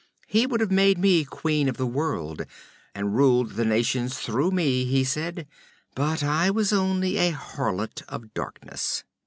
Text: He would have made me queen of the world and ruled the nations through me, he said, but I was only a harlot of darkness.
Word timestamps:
He 0.25 0.47
would 0.47 0.61
have 0.61 0.71
made 0.71 0.97
me 0.97 1.23
queen 1.23 1.69
of 1.69 1.77
the 1.77 1.85
world 1.85 2.47
and 2.95 3.15
ruled 3.15 3.51
the 3.51 3.63
nations 3.65 4.17
through 4.17 4.49
me, 4.49 4.83
he 4.83 5.03
said, 5.03 5.45
but 5.93 6.23
I 6.23 6.49
was 6.49 6.73
only 6.73 7.17
a 7.19 7.29
harlot 7.33 8.01
of 8.09 8.33
darkness. 8.33 9.03